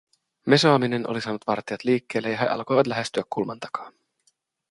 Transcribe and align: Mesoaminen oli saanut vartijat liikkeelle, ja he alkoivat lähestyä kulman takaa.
Mesoaminen 0.45 1.09
oli 1.09 1.21
saanut 1.21 1.47
vartijat 1.47 1.83
liikkeelle, 1.83 2.29
ja 2.29 2.37
he 2.37 2.47
alkoivat 2.47 2.87
lähestyä 2.87 3.23
kulman 3.29 3.59
takaa. 3.59 3.91